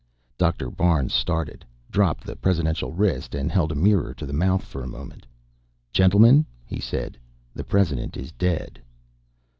[0.35, 0.71] Dr.
[0.71, 4.87] Barnes started, dropped the presidential wrist and held a mirror to the mouth for a
[4.87, 5.27] moment.
[5.93, 7.19] "Gentlemen," he said,
[7.53, 8.81] "the President is dead."